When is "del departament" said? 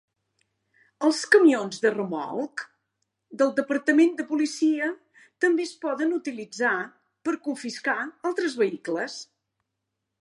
3.41-4.09